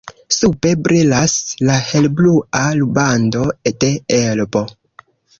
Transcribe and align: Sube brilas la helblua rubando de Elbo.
Sube 0.35 0.69
brilas 0.85 1.33
la 1.69 1.75
helblua 1.89 2.61
rubando 2.79 3.43
de 3.85 3.91
Elbo. 4.21 4.63